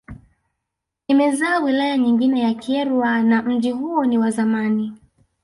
Imezaa 1.07 1.59
wilaya 1.59 1.97
nyingine 1.97 2.41
ya 2.41 2.53
Kyerwa 2.53 3.23
na 3.23 3.41
mji 3.41 3.71
huo 3.71 4.05
ni 4.05 4.17
wa 4.17 4.31
zamani 4.31 4.93